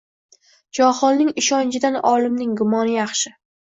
Johilning 0.77 1.29
ishonchidan 1.43 1.99
olimning 2.13 2.57
gumoni 2.63 2.97
yaxshi. 2.97 3.37